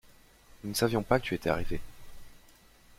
Nous 0.63 0.71
ne 0.71 0.75
savions 0.75 1.03
pas 1.03 1.19
que 1.19 1.25
tu 1.25 1.35
étais 1.35 1.51
arrivé. 1.51 1.79